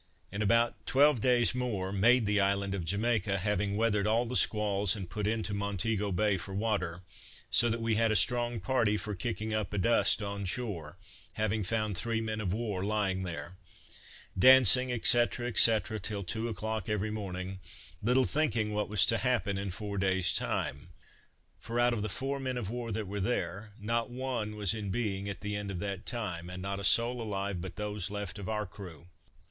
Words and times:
In 0.31 0.41
about 0.41 0.83
twelve 0.87 1.21
days 1.21 1.53
more 1.53 1.91
made 1.91 2.25
the 2.25 2.39
island 2.39 2.73
of 2.73 2.83
Jamaica, 2.83 3.37
having 3.37 3.77
weathered 3.77 4.07
all 4.07 4.25
the 4.25 4.35
squalls, 4.35 4.95
and 4.95 5.07
put 5.07 5.27
into 5.27 5.53
Montego 5.53 6.11
Bay 6.11 6.37
for 6.37 6.55
water; 6.55 7.01
so 7.51 7.69
that 7.69 7.79
we 7.83 7.93
had 7.93 8.09
a 8.11 8.15
strong 8.15 8.59
party 8.59 8.97
for 8.97 9.13
kicking 9.13 9.53
up 9.53 9.71
a 9.73 9.77
dust 9.77 10.23
on 10.23 10.45
shore, 10.45 10.97
having 11.33 11.63
found 11.63 11.95
three 11.95 12.19
men 12.19 12.41
of 12.41 12.51
war 12.51 12.83
lying 12.83 13.21
there. 13.21 13.57
Dancing, 14.35 14.89
&c. 15.03 15.25
&c. 15.55 15.79
till 16.01 16.23
two 16.23 16.47
o'clock 16.49 16.89
every 16.89 17.11
morning; 17.11 17.59
little 18.01 18.25
thinking 18.25 18.73
what 18.73 18.89
was 18.89 19.05
to 19.05 19.19
happen 19.19 19.59
in 19.59 19.69
four 19.69 19.99
days' 19.99 20.33
time: 20.33 20.89
for 21.59 21.79
out 21.79 21.93
of 21.93 22.01
the 22.01 22.09
four 22.09 22.39
men 22.39 22.57
of 22.57 22.71
war 22.71 22.91
that 22.91 23.05
were 23.07 23.21
there, 23.21 23.73
not 23.79 24.09
one 24.09 24.55
was 24.55 24.73
in 24.73 24.89
being 24.89 25.29
at 25.29 25.41
the 25.41 25.55
end 25.55 25.69
of 25.69 25.77
that 25.77 26.07
time, 26.07 26.49
and 26.49 26.59
not 26.63 26.79
a 26.79 26.83
soul 26.83 27.21
alive 27.21 27.61
but 27.61 27.75
those 27.75 28.09
left 28.09 28.39
of 28.39 28.49
our 28.49 28.65
crew. 28.65 29.05